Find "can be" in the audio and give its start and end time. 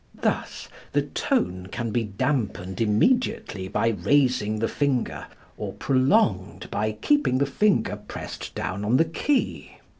1.67-2.03